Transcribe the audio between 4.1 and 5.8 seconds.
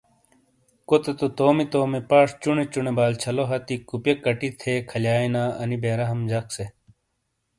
کٹی تھے کھلیانا ان